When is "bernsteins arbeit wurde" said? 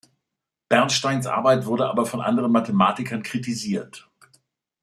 0.67-1.87